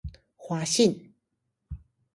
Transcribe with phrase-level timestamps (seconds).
[0.41, 1.13] 華信